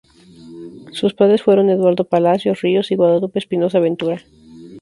[0.93, 4.17] Sus padres fueron Eduardo Palacios Ríos y Guadalupe Espinosa Ventura.